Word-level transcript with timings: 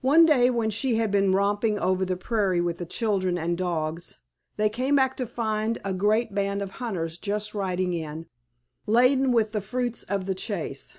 One 0.00 0.24
day 0.24 0.48
when 0.48 0.70
she 0.70 0.94
had 0.94 1.10
been 1.10 1.34
romping 1.34 1.78
over 1.78 2.02
the 2.06 2.16
prairie 2.16 2.62
with 2.62 2.78
the 2.78 2.86
children 2.86 3.36
and 3.36 3.58
dogs 3.58 4.18
they 4.56 4.70
came 4.70 4.96
back 4.96 5.14
to 5.18 5.26
find 5.26 5.76
a 5.84 5.92
great 5.92 6.34
band 6.34 6.62
of 6.62 6.70
hunters 6.80 7.18
just 7.18 7.52
riding 7.52 7.92
in, 7.92 8.28
laden 8.86 9.30
with 9.30 9.52
the 9.52 9.60
fruits 9.60 10.04
of 10.04 10.24
the 10.24 10.34
chase. 10.34 10.96